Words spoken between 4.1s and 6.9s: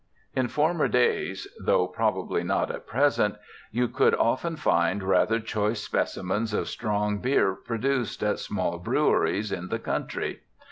often find rather choice specimens of